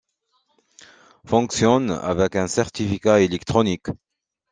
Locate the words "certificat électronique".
2.47-3.85